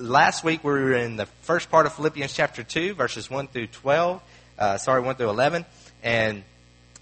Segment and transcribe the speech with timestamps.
[0.00, 3.66] last week we were in the first part of Philippians chapter 2, verses 1 through
[3.68, 4.22] 12.
[4.58, 5.66] Uh, sorry, 1 through 11.
[6.02, 6.42] And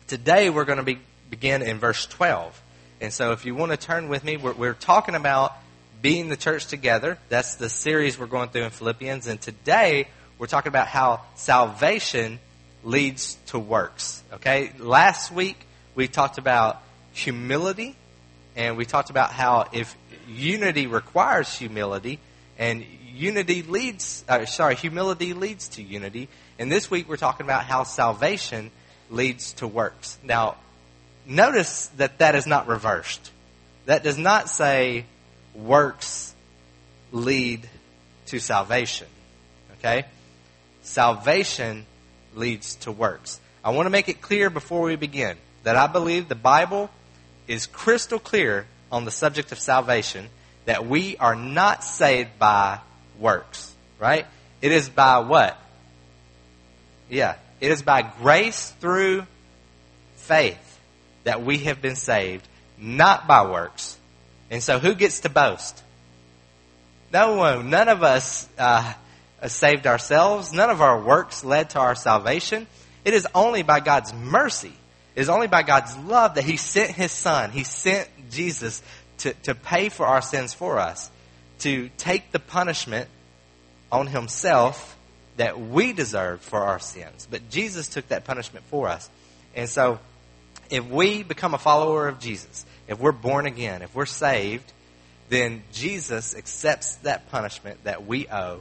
[0.08, 0.98] today we're going to be,
[1.30, 2.60] begin in verse 12.
[3.00, 5.56] And so if you want to turn with me, we're, we're talking about
[6.02, 7.18] being the church together.
[7.28, 9.26] That's the series we're going through in Philippians.
[9.28, 10.08] And today
[10.38, 12.40] we're talking about how salvation
[12.82, 14.22] leads to works.
[14.34, 14.72] Okay?
[14.78, 15.58] Last week
[15.94, 17.96] we talked about humility
[18.56, 19.96] and we talked about how if
[20.28, 22.18] unity requires humility
[22.58, 22.84] and
[23.14, 26.28] unity leads uh, sorry humility leads to unity.
[26.58, 28.70] And this week we're talking about how salvation
[29.10, 30.18] leads to works.
[30.22, 30.56] Now
[31.26, 33.32] notice that that is not reversed.
[33.86, 35.06] That does not say
[35.54, 36.34] works
[37.12, 37.68] lead
[38.26, 39.06] to salvation.
[39.78, 40.04] Okay?
[40.82, 41.86] Salvation
[42.34, 43.40] leads to works.
[43.64, 46.90] I want to make it clear before we begin that i believe the bible
[47.46, 50.28] is crystal clear on the subject of salvation
[50.68, 52.78] that we are not saved by
[53.18, 54.26] works, right?
[54.60, 55.58] It is by what?
[57.08, 57.36] Yeah.
[57.58, 59.24] It is by grace through
[60.16, 60.78] faith
[61.24, 63.96] that we have been saved, not by works.
[64.50, 65.82] And so who gets to boast?
[67.14, 67.70] No one.
[67.70, 68.92] None of us uh,
[69.46, 70.52] saved ourselves.
[70.52, 72.66] None of our works led to our salvation.
[73.06, 74.74] It is only by God's mercy.
[75.16, 77.52] It is only by God's love that He sent His Son.
[77.52, 78.82] He sent Jesus
[79.18, 81.10] to, to pay for our sins for us,
[81.60, 83.08] to take the punishment
[83.90, 84.96] on himself
[85.36, 87.26] that we deserved for our sins.
[87.30, 89.08] But Jesus took that punishment for us.
[89.54, 89.98] And so,
[90.70, 94.70] if we become a follower of Jesus, if we're born again, if we're saved,
[95.28, 98.60] then Jesus accepts that punishment that we owe,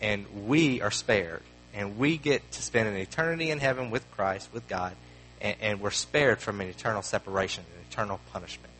[0.00, 1.42] and we are spared.
[1.74, 4.94] And we get to spend an eternity in heaven with Christ, with God,
[5.40, 8.72] and, and we're spared from an eternal separation, an eternal punishment.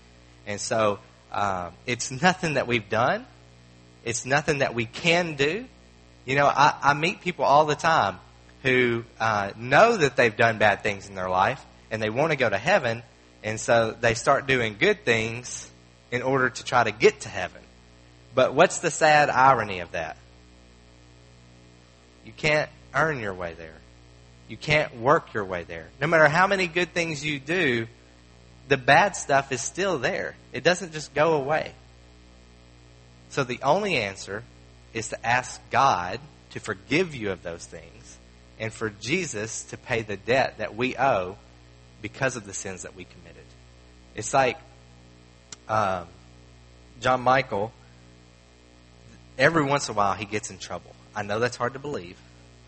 [0.47, 0.99] And so,
[1.33, 3.27] um, it's nothing that we've done.
[4.05, 5.67] It's nothing that we can do.
[6.25, 8.19] You know, I, I meet people all the time
[8.63, 12.37] who uh, know that they've done bad things in their life and they want to
[12.37, 13.03] go to heaven,
[13.45, 15.71] and so they start doing good things
[16.11, 17.63] in order to try to get to heaven.
[18.35, 20.17] But what's the sad irony of that?
[22.25, 23.77] You can't earn your way there.
[24.49, 25.89] You can't work your way there.
[26.01, 27.87] No matter how many good things you do,
[28.69, 30.35] the bad stuff is still there.
[30.53, 31.73] It doesn't just go away.
[33.31, 34.43] So the only answer
[34.93, 38.19] is to ask God to forgive you of those things
[38.59, 41.37] and for Jesus to pay the debt that we owe
[42.03, 43.45] because of the sins that we committed.
[44.15, 44.57] It's like
[45.69, 46.07] um,
[47.01, 47.73] John Michael,
[49.39, 50.95] every once in a while he gets in trouble.
[51.15, 52.17] I know that's hard to believe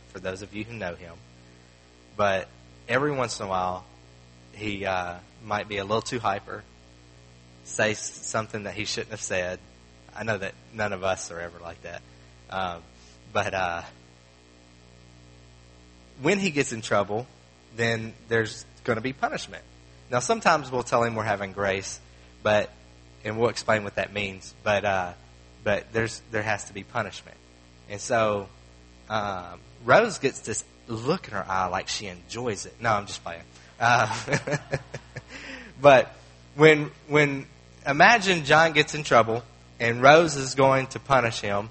[0.09, 1.15] for those of you who know him,
[2.16, 2.48] but
[2.88, 3.84] every once in a while
[4.58, 5.14] he uh,
[5.44, 6.64] might be a little too hyper,
[7.64, 9.60] say something that he shouldn't have said.
[10.14, 12.02] I know that none of us are ever like that.
[12.50, 12.82] Um,
[13.32, 13.82] but uh,
[16.20, 17.26] when he gets in trouble,
[17.76, 19.62] then there's going to be punishment.
[20.10, 22.00] Now, sometimes we'll tell him we're having grace,
[22.42, 22.70] but
[23.24, 24.54] and we'll explain what that means.
[24.62, 25.12] But uh,
[25.64, 27.36] but there's there has to be punishment,
[27.91, 28.48] and so
[29.10, 32.74] um, Rose gets this look in her eye like she enjoys it.
[32.80, 33.42] No, I'm just playing.
[33.81, 34.15] Uh,
[35.81, 36.12] but
[36.56, 37.47] when when
[37.87, 39.43] imagine John gets in trouble
[39.81, 41.71] and Rose is going to punish him,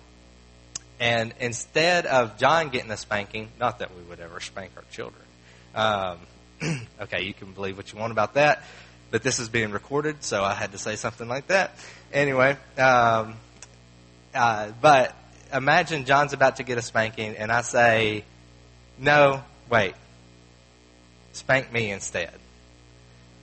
[0.99, 5.23] and instead of John getting a spanking, not that we would ever spank our children.
[5.75, 6.17] Um,
[7.01, 8.63] okay, you can believe what you want about that,
[9.11, 11.77] but this is being recorded, so I had to say something like that.
[12.11, 13.35] Anyway, um,
[14.33, 15.15] uh, but
[15.53, 18.23] imagine John's about to get a spanking, and I say,
[18.97, 19.93] "No, wait,
[21.37, 22.33] spank me instead."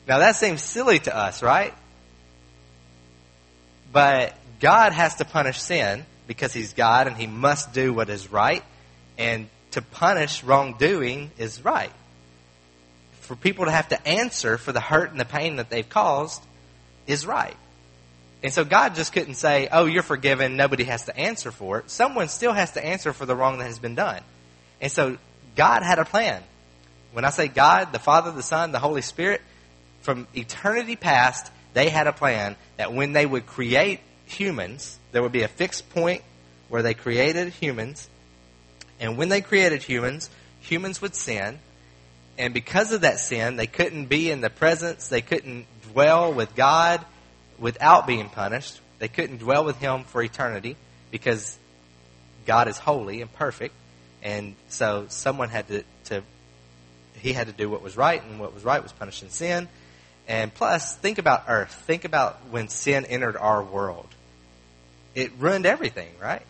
[0.07, 1.75] Now that seems silly to us, right?
[3.93, 8.31] But God has to punish sin because He's God and He must do what is
[8.31, 8.63] right.
[9.17, 11.93] And to punish wrongdoing is right.
[13.23, 16.43] For people to have to answer for the hurt and the pain that they've caused
[17.07, 17.57] is right.
[18.43, 21.91] And so God just couldn't say, oh, you're forgiven, nobody has to answer for it.
[21.91, 24.23] Someone still has to answer for the wrong that has been done.
[24.81, 25.17] And so
[25.57, 26.43] God had a plan.
[27.15, 29.41] When I say God, the Father, the Son, the Holy Spirit,
[30.03, 35.31] from eternity past, they had a plan that when they would create humans, there would
[35.31, 36.23] be a fixed point
[36.69, 38.11] where they created humans.
[38.99, 40.29] And when they created humans,
[40.59, 41.61] humans would sin.
[42.37, 46.57] And because of that sin, they couldn't be in the presence, they couldn't dwell with
[46.57, 47.05] God
[47.61, 48.81] without being punished.
[48.99, 50.77] They couldn't dwell with Him for eternity
[51.13, 51.57] because
[52.45, 53.75] God is holy and perfect.
[54.21, 56.25] And so someone had to, to
[57.19, 59.69] he had to do what was right, and what was right was punishing sin.
[60.27, 61.73] And plus, think about earth.
[61.87, 64.09] Think about when sin entered our world.
[65.15, 66.43] It ruined everything, right?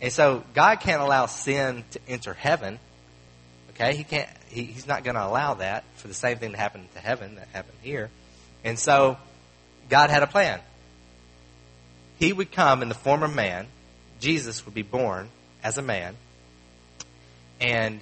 [0.00, 2.78] And so God can't allow sin to enter heaven.
[3.70, 3.94] Okay?
[3.96, 6.88] He can't, he, he's not going to allow that for the same thing to happen
[6.94, 8.10] to heaven that happened here.
[8.64, 9.16] And so
[9.88, 10.60] God had a plan.
[12.18, 13.66] He would come in the form of man.
[14.20, 15.28] Jesus would be born
[15.62, 16.16] as a man.
[17.60, 18.00] And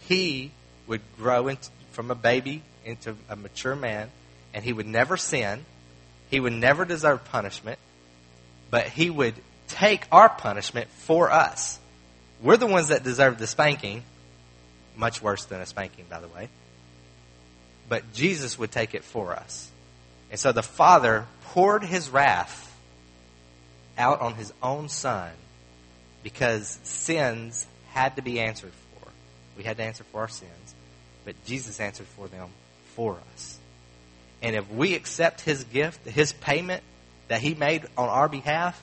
[0.00, 0.52] he
[0.86, 1.54] would grow
[1.92, 4.10] from a baby into a mature man.
[4.54, 5.64] And he would never sin.
[6.30, 7.78] He would never deserve punishment.
[8.70, 9.34] But he would
[9.68, 11.78] take our punishment for us.
[12.42, 14.02] We're the ones that deserve the spanking.
[14.96, 16.48] Much worse than a spanking, by the way.
[17.88, 19.70] But Jesus would take it for us.
[20.30, 22.62] And so the Father poured his wrath
[23.96, 25.30] out on his own Son
[26.22, 29.08] because sins had to be answered for.
[29.56, 30.74] We had to answer for our sins,
[31.26, 32.48] but Jesus answered for them
[32.94, 33.58] for us.
[34.40, 36.82] And if we accept his gift, his payment
[37.28, 38.80] that he made on our behalf,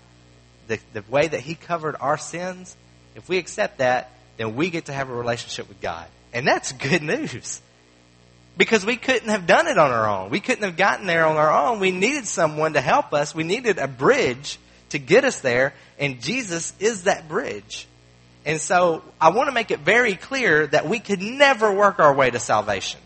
[0.67, 2.75] the, the way that he covered our sins,
[3.15, 6.05] if we accept that, then we get to have a relationship with God.
[6.33, 7.61] And that's good news.
[8.57, 10.29] Because we couldn't have done it on our own.
[10.29, 11.79] We couldn't have gotten there on our own.
[11.79, 13.33] We needed someone to help us.
[13.33, 14.59] We needed a bridge
[14.89, 17.87] to get us there, and Jesus is that bridge.
[18.45, 22.13] And so I want to make it very clear that we could never work our
[22.13, 22.99] way to salvation.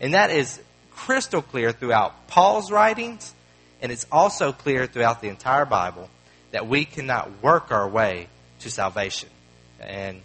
[0.00, 0.60] And that is
[0.92, 3.34] crystal clear throughout Paul's writings,
[3.82, 6.08] and it's also clear throughout the entire Bible
[6.50, 8.28] that we cannot work our way
[8.60, 9.28] to salvation.
[9.80, 10.22] And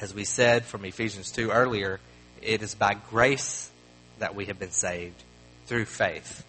[0.00, 2.00] as we said from Ephesians 2 earlier,
[2.42, 3.70] it is by grace
[4.18, 5.22] that we have been saved
[5.66, 6.44] through faith,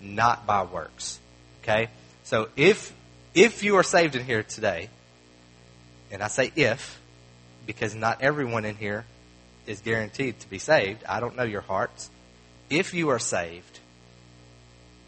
[0.00, 1.18] not by works.
[1.62, 1.88] Okay?
[2.24, 2.92] So if
[3.34, 4.90] if you are saved in here today,
[6.10, 7.00] and I say if,
[7.66, 9.04] because not everyone in here
[9.66, 11.04] is guaranteed to be saved.
[11.04, 12.10] I don't know your hearts.
[12.70, 13.78] If you are saved,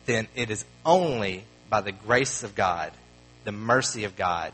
[0.07, 2.93] then it is only by the grace of God,
[3.45, 4.53] the mercy of God,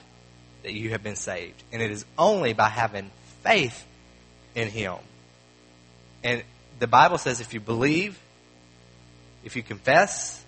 [0.62, 1.62] that you have been saved.
[1.72, 3.10] And it is only by having
[3.42, 3.84] faith
[4.54, 4.94] in Him.
[6.22, 6.42] And
[6.78, 8.18] the Bible says if you believe,
[9.44, 10.44] if you confess,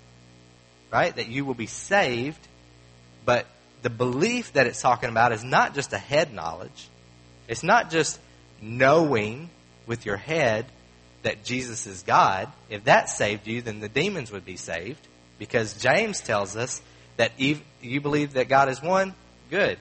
[0.92, 2.40] right, that you will be saved,
[3.24, 3.46] but
[3.82, 6.88] the belief that it's talking about is not just a head knowledge.
[7.46, 8.18] It's not just
[8.60, 9.50] knowing
[9.86, 10.66] with your head
[11.22, 12.50] that Jesus is God.
[12.68, 15.06] If that saved you, then the demons would be saved.
[15.38, 16.82] Because James tells us
[17.16, 19.14] that if you believe that God is one,
[19.50, 19.78] good.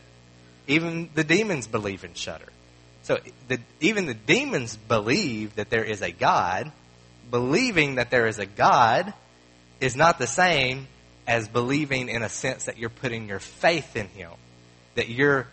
[0.67, 2.47] Even the demons believe and shudder.
[3.03, 6.71] So the, even the demons believe that there is a God.
[7.31, 9.13] Believing that there is a God
[9.79, 10.87] is not the same
[11.27, 14.31] as believing in a sense that you're putting your faith in Him,
[14.95, 15.47] that you're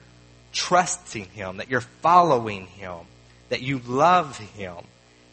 [0.53, 3.01] trusting Him, that you're following Him,
[3.49, 4.77] that you love Him.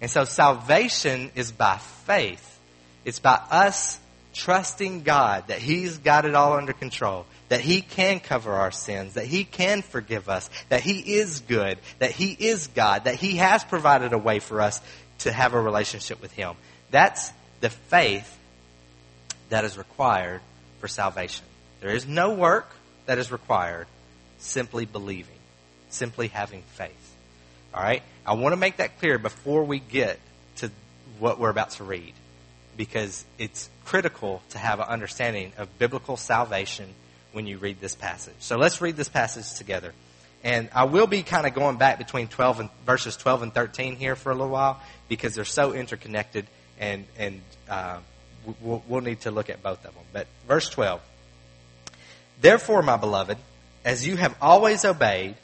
[0.02, 2.60] And so salvation is by faith.
[3.06, 4.00] It's by us
[4.34, 9.14] trusting God that He's got it all under control, that He can cover our sins,
[9.14, 13.38] that He can forgive us, that He is good, that He is God, that He
[13.38, 14.82] has provided a way for us
[15.20, 16.56] to have a relationship with Him.
[16.90, 18.38] That's the faith
[19.52, 20.42] that is required
[20.80, 21.46] for salvation.
[21.82, 22.70] There is no work
[23.06, 23.88] that is required,
[24.40, 25.38] simply believing,
[25.90, 27.16] simply having faith.
[27.74, 28.02] All right?
[28.26, 30.20] I want to make that clear before we get
[30.58, 30.72] to
[31.20, 32.14] what we're about to read
[32.78, 36.94] because it's critical to have an understanding of biblical salvation
[37.34, 38.36] when you read this passage.
[38.40, 39.94] So let's read this passage together.
[40.44, 43.98] And I will be kind of going back between 12 and verses 12 and 13
[43.98, 46.48] here for a little while because they're so interconnected
[46.80, 48.00] and and uh,
[48.62, 50.04] we'll, we'll need to look at both of them.
[50.14, 51.02] But verse 12.
[52.40, 53.38] Therefore, my beloved,
[53.86, 55.36] as you have always obeyed,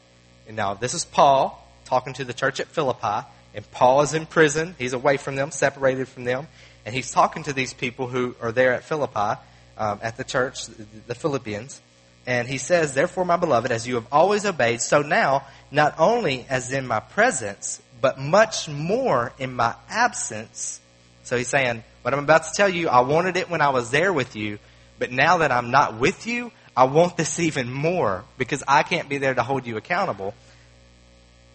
[0.48, 4.26] and now this is Paul talking to the church at Philippi, and Paul is in
[4.26, 4.76] prison.
[4.78, 6.48] He's away from them, separated from them,
[6.86, 9.40] and he's talking to these people who are there at Philippi,
[9.78, 10.66] um, at the church,
[11.08, 11.82] the Philippians.
[12.26, 16.46] And he says, Therefore, my beloved, as you have always obeyed, so now, not only
[16.50, 20.82] as in my presence, but much more in my absence.
[21.28, 23.92] So he's saying, what I'm about to tell you, I wanted it when I was
[23.92, 24.60] there with you,
[24.98, 29.10] but now that I'm not with you, I want this even more because I can't
[29.10, 30.34] be there to hold you accountable.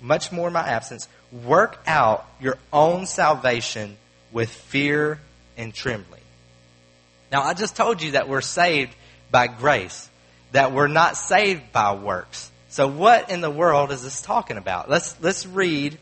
[0.03, 1.09] Much more in my absence.
[1.33, 3.97] Work out your own salvation
[4.31, 5.19] with fear
[5.57, 6.21] and trembling.
[7.31, 8.95] Now, I just told you that we're saved
[9.31, 10.11] by grace,
[10.51, 12.51] that we're not saved by works.
[12.69, 14.91] So, what in the world is this talking about?
[14.91, 15.99] Let's, let's read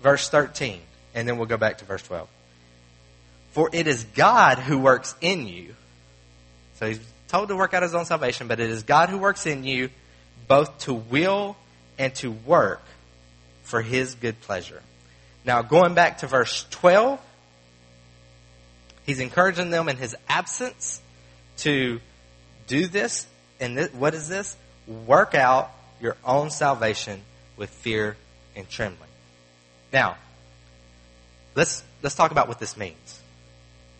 [0.00, 0.78] verse 13,
[1.14, 2.28] and then we'll go back to verse 12.
[3.58, 5.74] For it is God who works in you.
[6.74, 9.46] So he's told to work out his own salvation, but it is God who works
[9.46, 9.90] in you
[10.46, 11.56] both to will
[11.98, 12.84] and to work
[13.64, 14.80] for his good pleasure.
[15.44, 17.20] Now, going back to verse 12,
[19.06, 21.02] he's encouraging them in his absence
[21.56, 22.00] to
[22.68, 23.26] do this.
[23.58, 24.56] And th- what is this?
[24.86, 27.22] Work out your own salvation
[27.56, 28.16] with fear
[28.54, 29.10] and trembling.
[29.92, 30.16] Now,
[31.56, 33.17] let's let's talk about what this means.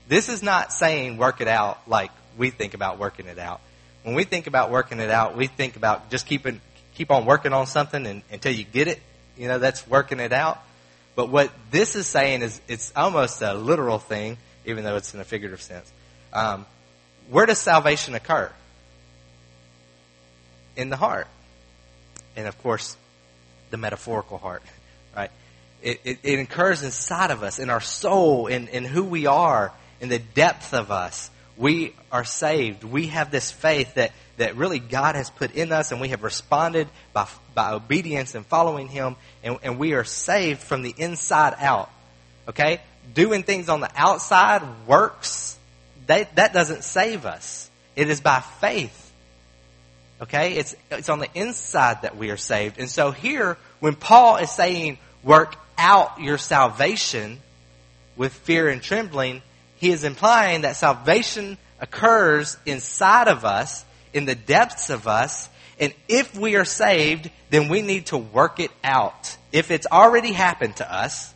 [0.08, 3.60] This is not saying work it out like we think about working it out.
[4.02, 6.60] When we think about working it out, we think about just keeping
[6.94, 9.00] keep on working on something and, until you get it.
[9.36, 10.58] You know, that's working it out.
[11.14, 15.20] But what this is saying is it's almost a literal thing, even though it's in
[15.20, 15.92] a figurative sense.
[16.32, 16.64] Um,
[17.30, 18.50] where does salvation occur?
[20.76, 21.28] In the heart.
[22.34, 22.96] And of course,
[23.70, 24.62] the metaphorical heart,
[25.16, 25.30] right?
[25.82, 29.72] It, it, it occurs inside of us, in our soul, in, in who we are,
[30.00, 31.30] in the depth of us.
[31.56, 32.84] We are saved.
[32.84, 36.22] We have this faith that, that really God has put in us, and we have
[36.22, 41.54] responded by, by obedience and following Him, and, and we are saved from the inside
[41.58, 41.90] out.
[42.48, 42.80] Okay?
[43.12, 45.58] Doing things on the outside works,
[46.06, 47.68] that, that doesn't save us.
[47.96, 49.12] It is by faith.
[50.22, 50.54] Okay?
[50.54, 52.78] It's, it's on the inside that we are saved.
[52.78, 57.40] And so here, when Paul is saying, work out your salvation
[58.16, 59.42] with fear and trembling,
[59.78, 65.94] he is implying that salvation occurs inside of us, in the depths of us, and
[66.08, 69.36] if we are saved, then we need to work it out.
[69.52, 71.32] If it's already happened to us,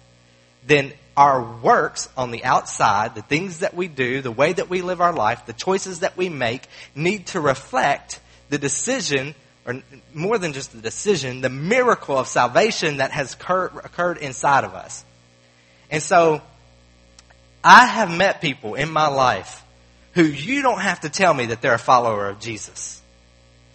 [0.66, 4.82] then our works on the outside, the things that we do, the way that we
[4.82, 9.34] live our life, the choices that we make, need to reflect the decision,
[9.66, 9.82] or
[10.12, 14.74] more than just the decision, the miracle of salvation that has occurred, occurred inside of
[14.74, 15.04] us.
[15.90, 16.40] And so,
[17.64, 19.62] I have met people in my life
[20.14, 23.00] who you don't have to tell me that they're a follower of Jesus.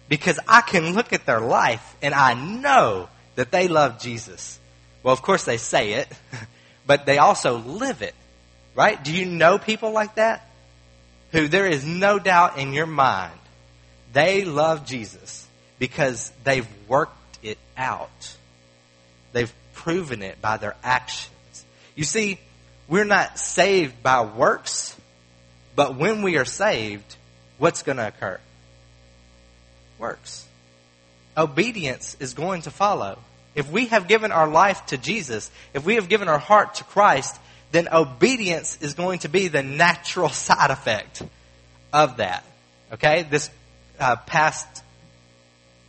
[0.08, 4.58] Because I can look at their life and I know that they love Jesus.
[5.02, 6.08] Well, of course they say it,
[6.86, 8.14] but they also live it.
[8.74, 9.02] Right?
[9.02, 10.48] Do you know people like that?
[11.32, 13.38] Who there is no doubt in your mind
[14.12, 15.46] they love Jesus
[15.78, 18.36] because they've worked it out.
[19.32, 21.64] They've proven it by their actions.
[21.94, 22.40] You see,
[22.88, 24.96] we're not saved by works,
[25.76, 27.16] but when we are saved,
[27.58, 28.40] what's going to occur?
[29.98, 30.46] Works.
[31.36, 33.18] Obedience is going to follow.
[33.54, 36.84] If we have given our life to Jesus, if we have given our heart to
[36.84, 37.38] Christ,
[37.72, 41.22] then obedience is going to be the natural side effect
[41.92, 42.44] of that.
[42.92, 43.26] Okay?
[43.28, 43.50] This
[44.00, 44.66] uh, past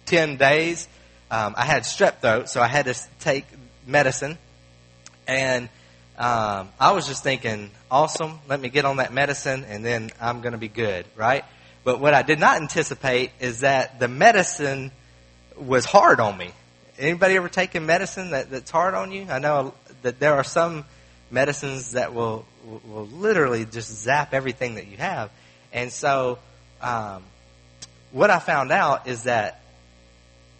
[0.07, 0.87] 10 days,
[1.31, 3.45] um, I had strep throat, so I had to take
[3.87, 4.37] medicine.
[5.27, 5.69] And
[6.19, 10.41] um, I was just thinking, awesome, let me get on that medicine and then I'm
[10.41, 11.45] going to be good, right?
[11.85, 14.91] But what I did not anticipate is that the medicine
[15.57, 16.51] was hard on me.
[16.97, 19.27] Anybody ever taken medicine that, that's hard on you?
[19.29, 20.83] I know that there are some
[21.31, 25.31] medicines that will will literally just zap everything that you have,
[25.71, 26.37] and so
[26.81, 27.23] um,
[28.11, 29.61] what I found out is that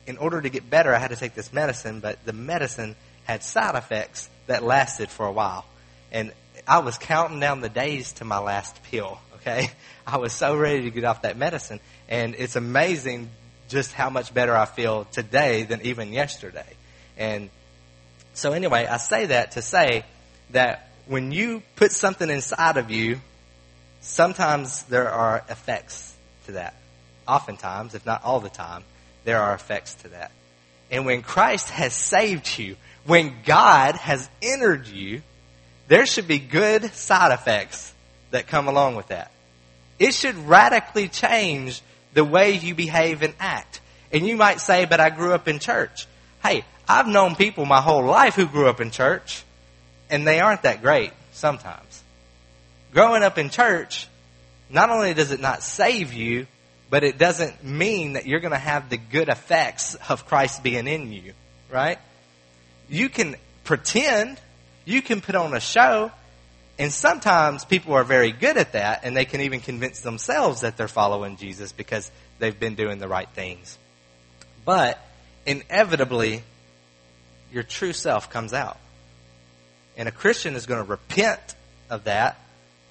[0.07, 3.43] in order to get better, I had to take this medicine, but the medicine had
[3.43, 5.65] side effects that lasted for a while.
[6.11, 6.31] And
[6.67, 9.69] I was counting down the days to my last pill, okay?
[10.07, 11.79] I was so ready to get off that medicine.
[12.07, 13.29] And it's amazing
[13.67, 16.67] just how much better I feel today than even yesterday.
[17.17, 17.49] And
[18.33, 20.05] so anyway, I say that to say
[20.51, 23.19] that when you put something inside of you,
[24.01, 26.15] sometimes there are effects
[26.45, 26.75] to that
[27.29, 28.83] oftentimes, if not all the time,
[29.23, 30.31] there are effects to that.
[30.91, 32.75] And when Christ has saved you,
[33.05, 35.21] when God has entered you,
[35.87, 37.93] there should be good side effects
[38.31, 39.31] that come along with that.
[39.97, 41.81] It should radically change
[42.13, 43.81] the way you behave and act.
[44.11, 46.07] And you might say, but I grew up in church.
[46.43, 49.43] Hey, I've known people my whole life who grew up in church,
[50.09, 52.03] and they aren't that great sometimes.
[52.93, 54.07] Growing up in church,
[54.69, 56.47] not only does it not save you,
[56.89, 60.87] but it doesn't mean that you're going to have the good effects of Christ being
[60.87, 61.33] in you,
[61.69, 61.99] right?
[62.89, 64.39] You can pretend,
[64.86, 66.12] you can put on a show,
[66.77, 70.77] and sometimes people are very good at that, and they can even convince themselves that
[70.77, 73.77] they're following Jesus because they've been doing the right things.
[74.65, 75.00] But
[75.46, 76.43] inevitably,
[77.51, 78.77] your true self comes out.
[79.98, 81.55] And a Christian is going to repent
[81.89, 82.39] of that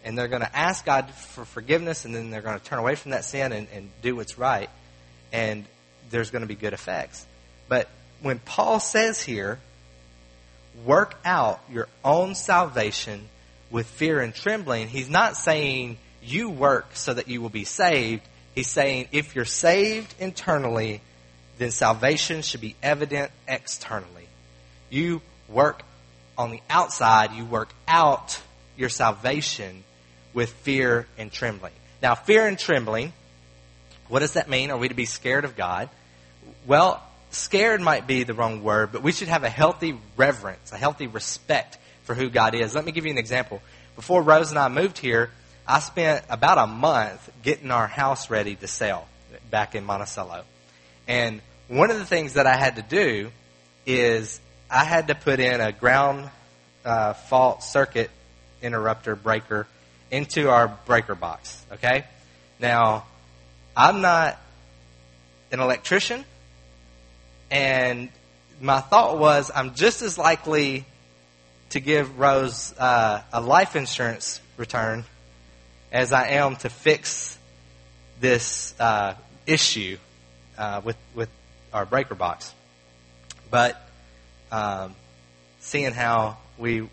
[0.04, 2.94] and they're going to ask God for forgiveness, and then they're going to turn away
[2.94, 4.70] from that sin and, and do what's right,
[5.32, 5.64] and
[6.10, 7.26] there's going to be good effects.
[7.68, 7.88] But
[8.22, 9.58] when Paul says here,
[10.84, 13.28] work out your own salvation
[13.70, 18.22] with fear and trembling, he's not saying you work so that you will be saved.
[18.54, 21.00] He's saying if you're saved internally,
[21.58, 24.26] then salvation should be evident externally.
[24.90, 25.82] You work
[26.36, 28.40] on the outside, you work out
[28.76, 29.84] your salvation
[30.32, 31.72] with fear and trembling.
[32.00, 33.12] Now, fear and trembling,
[34.08, 34.70] what does that mean?
[34.70, 35.88] Are we to be scared of God?
[36.66, 40.76] Well, scared might be the wrong word, but we should have a healthy reverence, a
[40.76, 42.74] healthy respect for who God is.
[42.74, 43.62] Let me give you an example.
[43.96, 45.30] Before Rose and I moved here,
[45.66, 49.06] I spent about a month getting our house ready to sell
[49.50, 50.44] back in Monticello.
[51.06, 53.30] And one of the things that I had to do
[53.84, 56.30] is I had to put in a ground
[56.84, 58.10] uh, fault circuit
[58.62, 59.66] interrupter breaker
[60.10, 61.64] into our breaker box.
[61.72, 62.04] Okay?
[62.58, 63.04] Now,
[63.76, 64.38] I'm not
[65.52, 66.24] an electrician,
[67.50, 68.08] and
[68.60, 70.84] my thought was I'm just as likely
[71.70, 75.04] to give Rose uh, a life insurance return
[75.92, 77.38] as I am to fix
[78.20, 79.14] this uh,
[79.46, 79.98] issue
[80.56, 81.28] uh, with with
[81.72, 82.52] our breaker box.
[83.50, 83.80] But
[84.50, 84.94] um,
[85.60, 86.88] seeing how we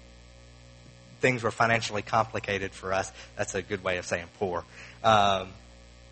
[1.22, 4.64] things were financially complicated for us, that's a good way of saying poor.
[5.04, 5.50] Um,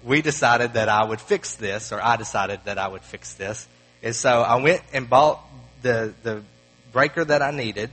[0.03, 3.67] we decided that I would fix this, or I decided that I would fix this,
[4.03, 5.41] and so I went and bought
[5.81, 6.43] the the
[6.91, 7.89] breaker that I needed.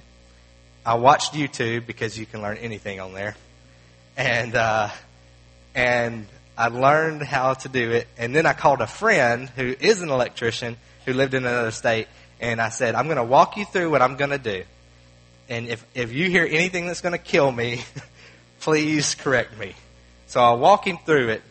[0.85, 3.37] I watched YouTube because you can learn anything on there,
[4.17, 4.89] and uh,
[5.75, 6.27] and
[6.59, 8.07] I learned how to do it.
[8.19, 10.77] And then I called a friend who is an electrician
[11.07, 12.09] who lived in another state,
[12.41, 14.65] and I said, I'm going to walk you through what I'm going to do.
[15.49, 17.83] And if, if you hear anything that's going to kill me,
[18.61, 19.75] please correct me.
[20.27, 21.43] So I walk him through it.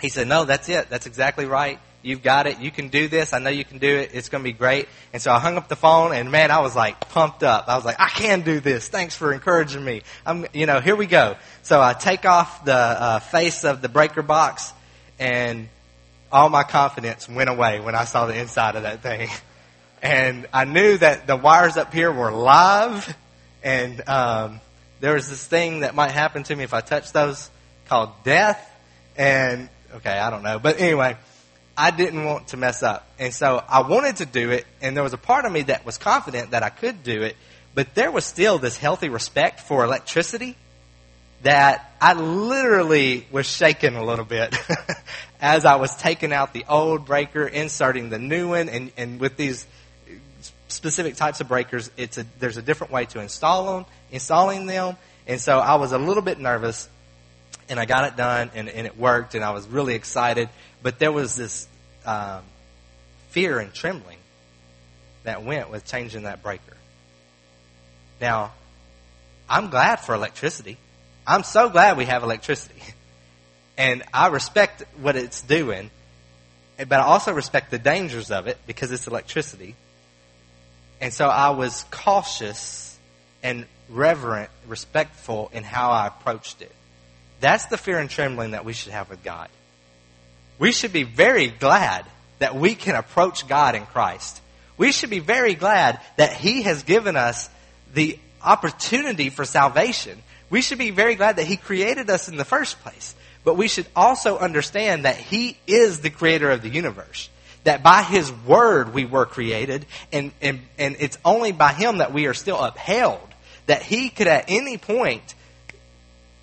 [0.00, 0.88] He said, No, that's it.
[0.88, 1.78] That's exactly right.
[2.02, 2.60] You've got it.
[2.60, 3.32] You can do this.
[3.32, 4.10] I know you can do it.
[4.14, 4.88] It's going to be great.
[5.12, 7.68] And so I hung up the phone and man, I was like pumped up.
[7.68, 8.88] I was like, I can do this.
[8.88, 10.02] Thanks for encouraging me.
[10.24, 11.36] I'm, you know, here we go.
[11.62, 14.72] So I take off the uh, face of the breaker box
[15.18, 15.68] and
[16.32, 19.28] all my confidence went away when I saw the inside of that thing.
[20.02, 23.14] And I knew that the wires up here were live
[23.62, 24.62] and, um,
[25.00, 27.50] there was this thing that might happen to me if I touched those
[27.86, 28.66] called death.
[29.16, 30.58] And, okay, I don't know.
[30.58, 31.16] But anyway,
[31.80, 33.08] I didn't want to mess up.
[33.18, 35.86] And so I wanted to do it, and there was a part of me that
[35.86, 37.36] was confident that I could do it,
[37.74, 40.56] but there was still this healthy respect for electricity
[41.42, 44.54] that I literally was shaking a little bit
[45.40, 49.38] as I was taking out the old breaker, inserting the new one, and, and with
[49.38, 49.66] these
[50.68, 54.98] specific types of breakers, it's a, there's a different way to install them, installing them,
[55.26, 56.90] and so I was a little bit nervous,
[57.70, 60.50] and I got it done, and, and it worked, and I was really excited,
[60.82, 61.68] but there was this
[62.06, 62.42] um,
[63.30, 64.18] fear and trembling
[65.24, 66.76] that went with changing that breaker.
[68.20, 68.52] Now,
[69.48, 70.78] I'm glad for electricity.
[71.26, 72.80] I'm so glad we have electricity.
[73.78, 75.90] And I respect what it's doing,
[76.76, 79.74] but I also respect the dangers of it because it's electricity.
[81.00, 82.98] And so I was cautious
[83.42, 86.72] and reverent, respectful in how I approached it.
[87.40, 89.48] That's the fear and trembling that we should have with God
[90.60, 92.04] we should be very glad
[92.38, 94.40] that we can approach God in Christ.
[94.76, 97.48] We should be very glad that He has given us
[97.94, 100.22] the opportunity for salvation.
[100.50, 103.14] We should be very glad that He created us in the first place.
[103.42, 107.30] But we should also understand that He is the creator of the universe.
[107.64, 112.12] That by His word we were created, and, and, and it's only by Him that
[112.12, 113.26] we are still upheld.
[113.64, 115.34] That He could at any point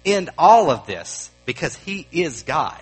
[0.04, 2.82] end all of this because He is God.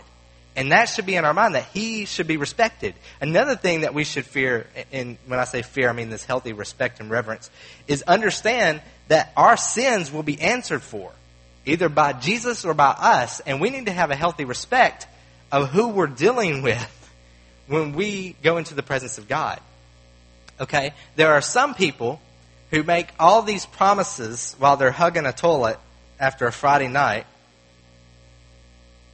[0.56, 2.96] And that should be in our mind that he should be respected.
[3.20, 6.54] Another thing that we should fear, and when I say fear, I mean this healthy
[6.54, 7.50] respect and reverence,
[7.88, 11.12] is understand that our sins will be answered for,
[11.66, 13.42] either by Jesus or by us.
[13.42, 15.08] And we need to have a healthy respect
[15.52, 16.92] of who we're dealing with
[17.68, 19.60] when we go into the presence of God.
[20.60, 20.94] Okay?
[21.18, 22.22] There are some people
[22.72, 25.80] who make all these promises while they're hugging a toilet
[26.18, 27.26] after a Friday night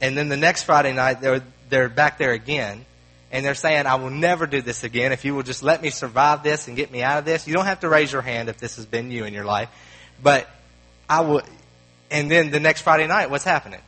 [0.02, 2.84] and then the next Friday night, they're, they're back there again.
[3.30, 5.12] And they're saying, I will never do this again.
[5.12, 7.46] If you will just let me survive this and get me out of this.
[7.46, 9.70] You don't have to raise your hand if this has been you in your life.
[10.20, 10.50] But
[11.08, 11.40] I will.
[12.10, 13.80] And then the next Friday night, what's happening?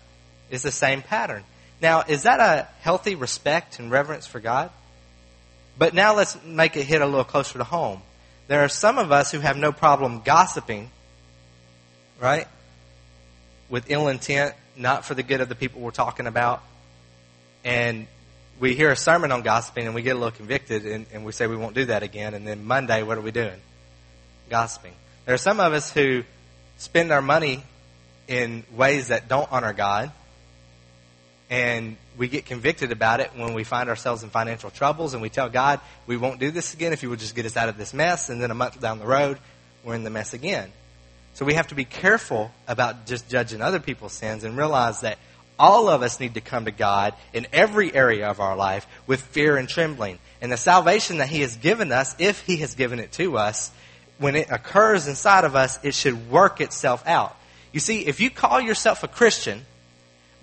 [0.51, 1.43] It's the same pattern.
[1.83, 4.71] Now, is that a healthy respect and reverence for God?
[5.77, 8.01] But now let's make it hit a little closer to home.
[8.47, 10.91] There are some of us who have no problem gossiping,
[12.21, 12.47] right?
[13.69, 16.63] With ill intent not for the good of the people we're talking about.
[17.65, 18.07] And
[18.61, 21.33] we hear a sermon on gossiping and we get a little convicted and, and we
[21.33, 22.35] say we won't do that again.
[22.35, 23.61] And then Monday, what are we doing?
[24.51, 24.95] Gossiping.
[25.25, 26.25] There are some of us who
[26.77, 27.65] spend our money
[28.29, 30.13] in ways that don't honor God.
[31.51, 35.29] And we get convicted about it when we find ourselves in financial troubles and we
[35.29, 37.77] tell God, we won't do this again if you would just get us out of
[37.77, 38.29] this mess.
[38.29, 39.39] And then a month down the road,
[39.85, 40.73] we're in the mess again.
[41.35, 45.19] So we have to be careful about just judging other people's sins and realize that
[45.59, 49.21] all of us need to come to God in every area of our life with
[49.21, 50.19] fear and trembling.
[50.41, 53.71] And the salvation that He has given us, if He has given it to us,
[54.19, 57.37] when it occurs inside of us, it should work itself out.
[57.73, 59.65] You see, if you call yourself a Christian,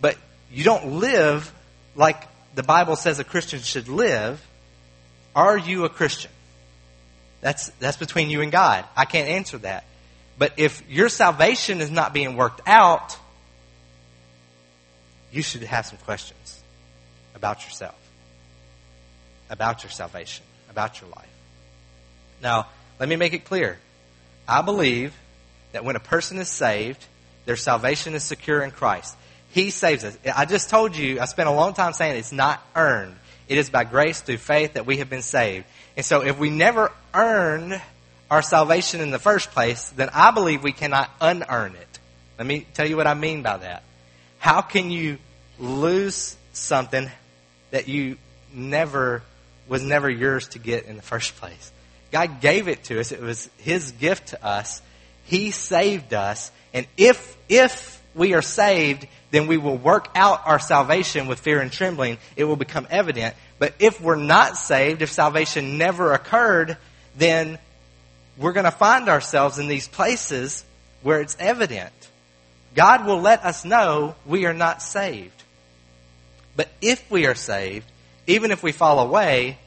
[0.02, 0.18] but
[0.52, 1.54] you don't live
[1.96, 4.46] like the Bible says a Christian should live,
[5.34, 6.32] are you a Christian?
[7.40, 8.84] That's, that's between you and God.
[8.96, 9.86] I can't answer that.
[10.38, 13.18] But if your salvation is not being worked out,
[15.32, 16.62] you should have some questions
[17.36, 17.96] about yourself,
[19.50, 21.28] about your salvation, about your life.
[22.42, 22.68] Now,
[23.00, 23.78] let me make it clear.
[24.48, 25.14] I believe
[25.72, 27.06] that when a person is saved,
[27.46, 29.16] their salvation is secure in Christ.
[29.50, 30.18] He saves us.
[30.36, 33.16] I just told you, I spent a long time saying it's not earned.
[33.48, 35.66] It is by grace through faith that we have been saved.
[35.98, 37.82] And so if we never earn
[38.32, 42.00] our salvation in the first place, then I believe we cannot unearn it.
[42.38, 43.84] Let me tell you what I mean by that.
[44.40, 45.18] How can you
[45.60, 47.12] lose something
[47.72, 48.18] that you
[48.54, 49.22] never
[49.68, 51.72] was never yours to get in the first place?
[52.12, 53.12] God gave it to us.
[53.12, 54.82] It was his gift to us.
[55.26, 56.52] He saved us.
[56.74, 61.60] And if if we are saved, then we will work out our salvation with fear
[61.60, 62.18] and trembling.
[62.38, 63.36] It will become evident.
[63.60, 66.78] But if we're not saved, if salvation never occurred,
[67.18, 67.60] then
[68.42, 70.66] we're going to find ourselves in these places
[71.04, 71.94] where it's evident.
[72.74, 75.44] God will let us know we are not saved.
[76.56, 77.86] But if we are saved,
[78.28, 79.58] even if we fall away,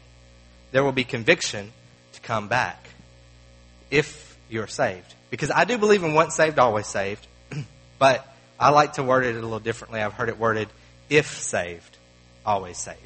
[0.73, 1.73] there will be conviction
[2.15, 2.85] to come back.
[3.91, 5.15] If you're saved.
[5.31, 7.27] Because I do believe in once saved, always saved.
[7.99, 8.27] but
[8.59, 10.01] I like to word it a little differently.
[10.01, 10.69] I've heard it worded,
[11.09, 11.97] if saved,
[12.45, 12.99] always saved.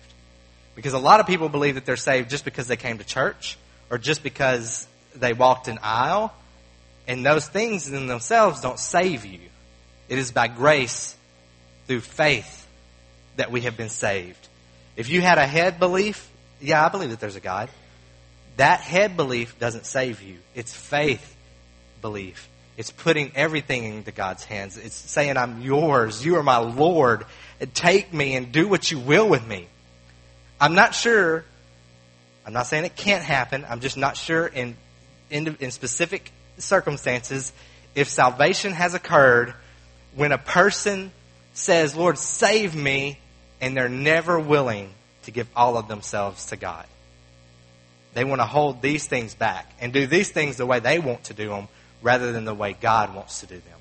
[0.75, 3.59] Because a lot of people believe that they're saved just because they came to church
[3.91, 4.87] or just because
[5.21, 6.33] they walked an aisle.
[7.07, 9.41] And those things in themselves don't save you.
[10.09, 11.17] It is by grace
[11.87, 12.67] through faith
[13.37, 14.49] that we have been saved.
[14.97, 17.71] If you had a head belief, yeah, I believe that there's a God.
[18.57, 20.39] That head belief doesn't save you.
[20.55, 21.37] It's faith
[22.03, 22.49] belief.
[22.77, 24.77] It's putting everything into God's hands.
[24.77, 26.25] It's saying, I'm yours.
[26.25, 27.25] You are my Lord.
[27.75, 29.67] Take me and do what you will with me.
[30.61, 31.45] I'm not sure.
[32.47, 33.67] I'm not saying it can't happen.
[33.69, 34.77] I'm just not sure in,
[35.31, 37.53] in, in specific circumstances
[37.95, 39.55] if salvation has occurred
[40.15, 41.13] when a person
[41.55, 43.19] says, Lord, save me,
[43.61, 44.93] and they're never willing
[45.25, 46.87] to give all of themselves to God.
[48.15, 51.25] They want to hold these things back and do these things the way they want
[51.25, 51.69] to do them
[52.03, 53.79] rather than the way God wants to do them.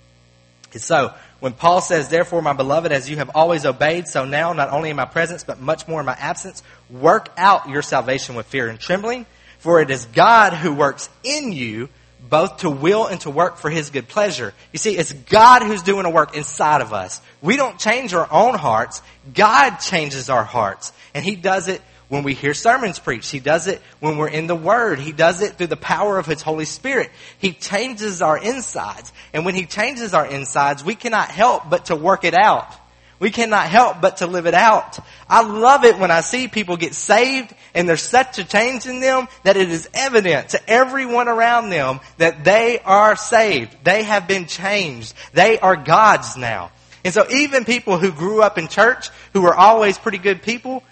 [0.74, 4.54] And so, when Paul says, Therefore, my beloved, as you have always obeyed, so now,
[4.54, 8.36] not only in my presence, but much more in my absence, work out your salvation
[8.36, 9.26] with fear and trembling,
[9.60, 11.89] for it is God who works in you
[12.30, 14.54] both to will and to work for his good pleasure.
[14.74, 17.22] You see, it's God who's doing a work inside of us.
[17.41, 19.02] We don't change our own hearts.
[19.34, 20.91] God changes our hearts.
[21.13, 23.32] And he does it when we hear sermons preached.
[23.32, 25.00] He does it when we're in the Word.
[25.00, 27.12] He does it through the power of His Holy Spirit.
[27.38, 29.12] He changes our insides.
[29.34, 32.74] And when He changes our insides, we cannot help but to work it out.
[33.20, 35.00] We cannot help but to live it out.
[35.28, 39.00] I love it when I see people get saved and there's such a change in
[39.00, 43.76] them that it is evident to everyone around them that they are saved.
[43.84, 45.14] They have been changed.
[45.34, 46.72] They are God's now.
[47.04, 50.84] And so even people who grew up in church, who were always pretty good people,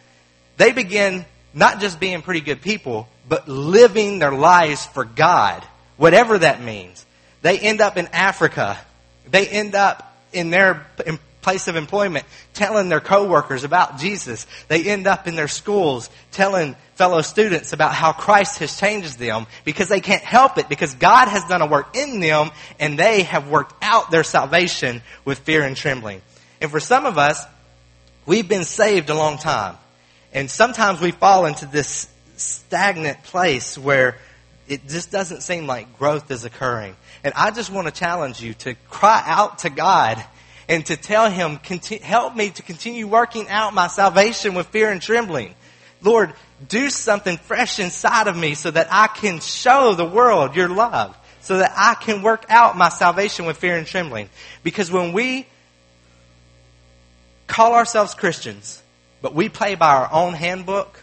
[0.58, 5.64] they begin not just being pretty good people, but living their lives for God,
[5.98, 7.06] whatever that means.
[7.42, 8.78] They end up in Africa.
[9.30, 10.86] They end up in their
[11.46, 14.48] place of employment telling their coworkers about Jesus.
[14.68, 19.46] They end up in their schools telling fellow students about how Christ has changed them
[19.64, 23.22] because they can't help it because God has done a work in them and they
[23.22, 26.24] have worked out their salvation with fear and trembling.
[26.62, 27.46] And for some of us,
[28.26, 29.76] we've been saved a long time.
[30.34, 34.18] And sometimes we fall into this stagnant place where
[34.68, 36.96] it just doesn't seem like growth is occurring.
[37.24, 40.26] And I just want to challenge you to cry out to God
[40.68, 41.60] and to tell Him,
[42.02, 45.56] help me to continue working out my salvation with fear and trembling.
[46.02, 46.34] Lord,
[46.68, 51.18] do something fresh inside of me so that I can show the world your love,
[51.42, 54.30] so that I can work out my salvation with fear and trembling.
[54.64, 55.48] Because when we
[57.48, 58.82] call ourselves Christians,
[59.22, 61.02] but we play by our own handbook,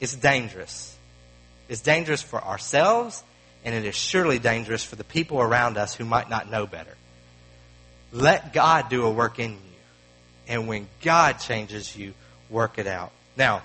[0.00, 0.96] it's dangerous.
[1.68, 3.22] It's dangerous for ourselves,
[3.64, 6.97] and it is surely dangerous for the people around us who might not know better.
[8.12, 9.58] Let God do a work in you.
[10.48, 12.14] And when God changes you,
[12.48, 13.12] work it out.
[13.36, 13.62] Now,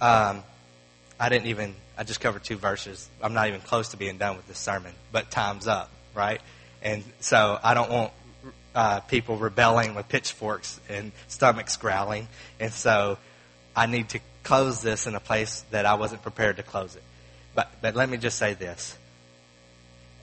[0.00, 0.42] um,
[1.20, 3.08] I didn't even, I just covered two verses.
[3.22, 6.40] I'm not even close to being done with this sermon, but time's up, right?
[6.82, 8.12] And so I don't want
[8.74, 12.28] uh, people rebelling with pitchforks and stomachs growling.
[12.60, 13.18] And so
[13.74, 17.02] I need to close this in a place that I wasn't prepared to close it.
[17.54, 18.96] But, but let me just say this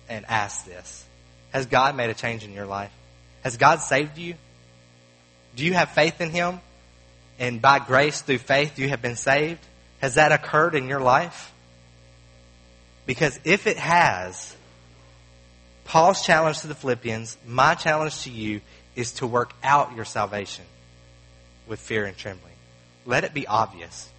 [0.07, 1.05] and ask this.
[1.55, 2.91] Has God made a change in your life?
[3.41, 4.35] Has God saved you?
[5.55, 6.59] Do you have faith in Him?
[7.39, 9.61] And by grace, through faith, you have been saved?
[9.99, 11.53] Has that occurred in your life?
[13.05, 14.53] Because if it has,
[15.85, 18.59] Paul's challenge to the Philippians, my challenge to you,
[18.97, 20.65] is to work out your salvation
[21.67, 22.51] with fear and trembling.
[23.05, 24.09] Let it be obvious.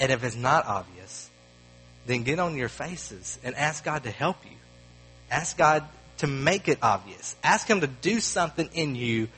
[0.00, 1.28] And if it's not obvious,
[2.06, 4.56] then get on your faces and ask God to help you.
[5.30, 5.86] Ask God
[6.18, 7.36] to make it obvious.
[7.42, 9.28] Ask Him to do something in you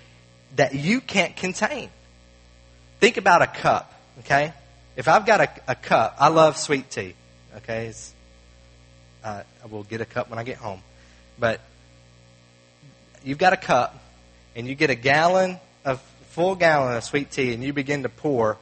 [0.56, 1.90] that you can't contain.
[3.00, 4.52] Think about a cup, okay?
[4.96, 7.14] If I've got a, a cup, I love sweet tea,
[7.56, 7.92] okay?
[9.22, 10.82] Uh, I will get a cup when I get home.
[11.38, 11.60] But
[13.24, 13.96] you've got a cup,
[14.56, 18.08] and you get a gallon of full gallon of sweet tea, and you begin to
[18.08, 18.56] pour.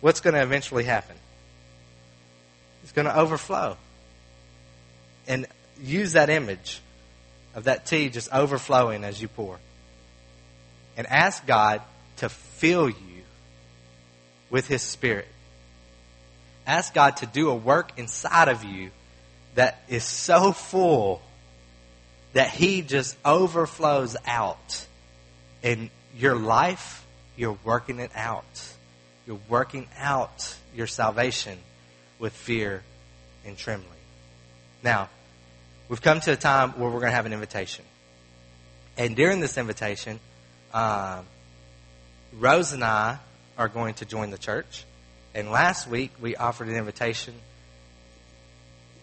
[0.00, 1.16] What's going to eventually happen?
[2.82, 3.76] It's going to overflow.
[5.26, 5.46] And
[5.82, 6.80] use that image
[7.54, 9.58] of that tea just overflowing as you pour.
[10.96, 11.82] And ask God
[12.16, 13.22] to fill you
[14.50, 15.28] with His Spirit.
[16.66, 18.90] Ask God to do a work inside of you
[19.54, 21.22] that is so full
[22.32, 24.86] that He just overflows out.
[25.62, 27.04] In your life,
[27.36, 28.44] you're working it out.
[29.26, 31.58] You're working out your salvation
[32.18, 32.82] with fear
[33.44, 33.90] and trembling.
[34.82, 35.08] Now,
[35.90, 37.84] we've come to a time where we're going to have an invitation.
[38.96, 40.20] And during this invitation,
[40.72, 41.22] uh,
[42.38, 43.18] Rose and I
[43.58, 44.84] are going to join the church.
[45.34, 47.34] And last week, we offered an invitation.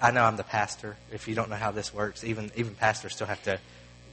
[0.01, 0.95] I know I'm the pastor.
[1.11, 3.59] If you don't know how this works, even, even pastors still have to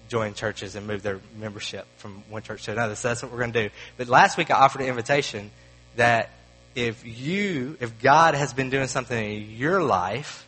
[0.09, 2.97] join churches and move their membership from one church to another.
[2.97, 3.75] So that's what we're going to do.
[3.97, 5.53] But last week, I offered an invitation
[5.95, 6.31] that
[6.75, 10.47] if you, if God has been doing something in your life,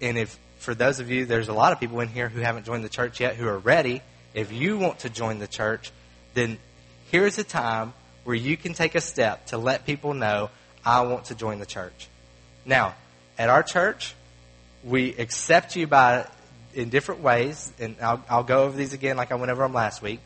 [0.00, 2.66] and if for those of you, there's a lot of people in here who haven't
[2.66, 4.02] joined the church yet who are ready.
[4.34, 5.90] If you want to join the church,
[6.34, 6.58] then
[7.10, 7.94] here's a time
[8.24, 10.50] where you can take a step to let people know,
[10.84, 12.08] I want to join the church.
[12.66, 12.94] Now,
[13.38, 14.14] at our church,
[14.84, 16.26] we accept you by
[16.74, 19.72] in different ways, and I'll, I'll go over these again like I went over them
[19.72, 20.20] last week.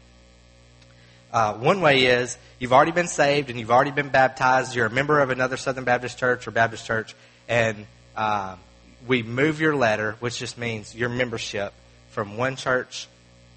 [1.33, 4.75] Uh, one way is you've already been saved and you've already been baptized.
[4.75, 7.15] You're a member of another Southern Baptist church or Baptist church,
[7.49, 8.57] and uh,
[9.07, 11.73] we move your letter, which just means your membership
[12.11, 13.09] from one church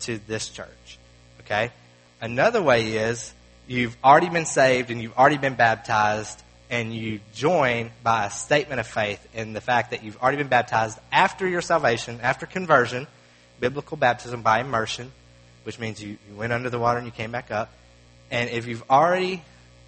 [0.01, 0.97] to this church.
[1.41, 1.71] Okay?
[2.19, 3.33] Another way is
[3.67, 8.79] you've already been saved and you've already been baptized and you join by a statement
[8.79, 13.07] of faith in the fact that you've already been baptized after your salvation, after conversion,
[13.60, 15.12] biblical baptism by immersion,
[15.63, 17.71] which means you, you went under the water and you came back up.
[18.29, 19.43] And if you've already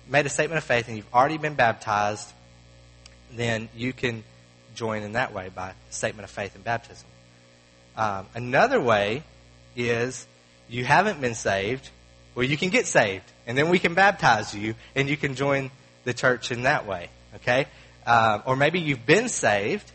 [0.07, 2.31] made a statement of faith and you've already been baptized,
[3.33, 4.23] then you can
[4.79, 7.07] join in that way by statement of faith and baptism.
[7.97, 9.23] Um, another way
[9.75, 10.25] is
[10.69, 11.89] you haven't been saved,
[12.33, 15.69] well, you can get saved, and then we can baptize you, and you can join
[16.05, 17.09] the church in that way.
[17.35, 17.67] Okay?
[18.07, 19.91] Um, or maybe you've been saved,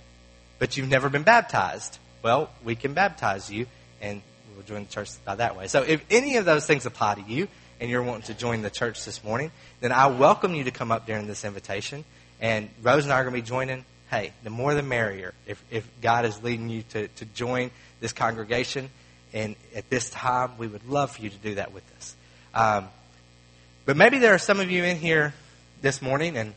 [0.58, 1.98] but you've never been baptized.
[2.22, 3.66] Well, we can baptize you,
[4.02, 4.20] and
[4.54, 5.66] we'll join the church by that way.
[5.68, 7.48] So if any of those things apply to you,
[7.80, 10.92] and you're wanting to join the church this morning, then I welcome you to come
[10.92, 12.04] up during this invitation.
[12.38, 15.34] And Rose and I are going to be joining hey, the more the merrier.
[15.46, 18.90] If, if God is leading you to, to join this congregation,
[19.32, 22.16] and at this time, we would love for you to do that with us.
[22.54, 22.88] Um,
[23.84, 25.34] but maybe there are some of you in here
[25.82, 26.54] this morning, and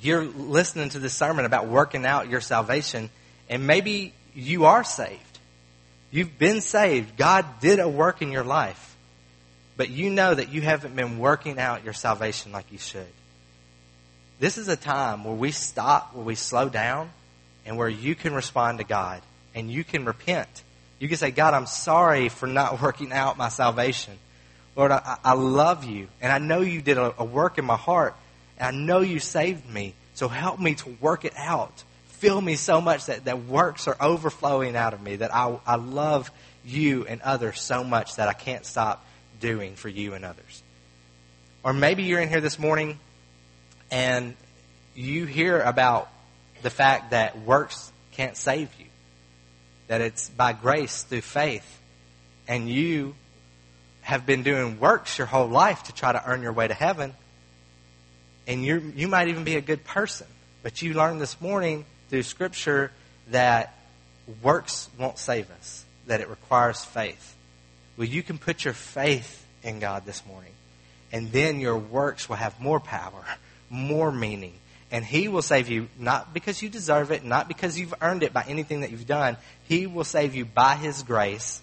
[0.00, 3.10] you're listening to this sermon about working out your salvation,
[3.48, 5.38] and maybe you are saved.
[6.10, 7.16] You've been saved.
[7.16, 8.96] God did a work in your life.
[9.76, 13.06] But you know that you haven't been working out your salvation like you should.
[14.42, 17.12] This is a time where we stop, where we slow down,
[17.64, 19.22] and where you can respond to God
[19.54, 20.48] and you can repent.
[20.98, 24.18] You can say, God, I'm sorry for not working out my salvation.
[24.74, 27.76] Lord, I, I love you, and I know you did a, a work in my
[27.76, 28.16] heart,
[28.58, 29.94] and I know you saved me.
[30.14, 31.84] So help me to work it out.
[32.06, 35.76] Fill me so much that, that works are overflowing out of me, that I, I
[35.76, 36.32] love
[36.64, 39.06] you and others so much that I can't stop
[39.38, 40.64] doing for you and others.
[41.62, 42.98] Or maybe you're in here this morning
[43.92, 44.34] and
[44.94, 46.10] you hear about
[46.62, 48.86] the fact that works can't save you,
[49.86, 51.80] that it's by grace through faith,
[52.48, 53.14] and you
[54.00, 57.14] have been doing works your whole life to try to earn your way to heaven,
[58.46, 60.26] and you you might even be a good person,
[60.62, 62.90] but you learned this morning through Scripture
[63.28, 63.74] that
[64.42, 67.36] works won't save us, that it requires faith.
[67.96, 70.52] Well, you can put your faith in God this morning,
[71.12, 73.24] and then your works will have more power,
[73.72, 74.54] more meaning.
[74.90, 78.32] And He will save you not because you deserve it, not because you've earned it
[78.32, 79.38] by anything that you've done.
[79.64, 81.62] He will save you by His grace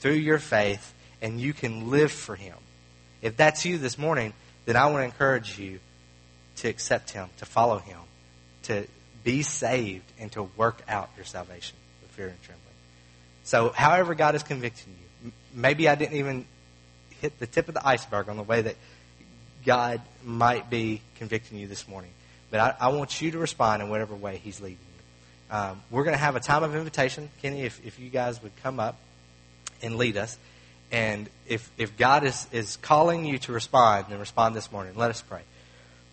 [0.00, 0.92] through your faith,
[1.22, 2.56] and you can live for Him.
[3.22, 4.34] If that's you this morning,
[4.66, 5.80] then I want to encourage you
[6.56, 7.98] to accept Him, to follow Him,
[8.64, 8.86] to
[9.24, 12.66] be saved, and to work out your salvation with fear and trembling.
[13.44, 16.44] So, however, God is convicting you, maybe I didn't even
[17.20, 18.76] hit the tip of the iceberg on the way that
[19.64, 22.10] God might be convicting you this morning.
[22.50, 25.56] But I, I want you to respond in whatever way He's leading you.
[25.56, 27.28] Um, we're going to have a time of invitation.
[27.40, 28.96] Kenny, if, if you guys would come up
[29.82, 30.38] and lead us.
[30.90, 34.94] And if, if God is, is calling you to respond, then respond this morning.
[34.96, 35.40] Let us pray.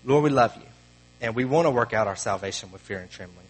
[0.06, 0.64] Lord, we love you.
[1.22, 3.46] And we want to work out our salvation with fear and trembling.